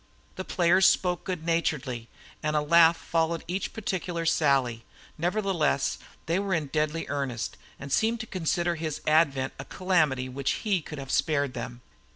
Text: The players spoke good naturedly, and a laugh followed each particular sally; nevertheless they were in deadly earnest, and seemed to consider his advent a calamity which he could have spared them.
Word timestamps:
The 0.35 0.43
players 0.43 0.87
spoke 0.87 1.25
good 1.25 1.45
naturedly, 1.45 2.09
and 2.41 2.55
a 2.55 2.61
laugh 2.61 2.97
followed 2.97 3.43
each 3.47 3.71
particular 3.71 4.25
sally; 4.25 4.83
nevertheless 5.15 5.99
they 6.25 6.39
were 6.39 6.55
in 6.55 6.69
deadly 6.73 7.05
earnest, 7.07 7.55
and 7.79 7.91
seemed 7.91 8.19
to 8.21 8.25
consider 8.25 8.73
his 8.77 9.01
advent 9.05 9.53
a 9.59 9.65
calamity 9.65 10.27
which 10.27 10.63
he 10.65 10.81
could 10.81 10.97
have 10.97 11.11
spared 11.11 11.53
them. 11.53 11.81